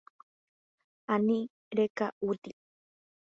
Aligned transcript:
Ani 1.13 1.39
reka'úti. 1.77 2.51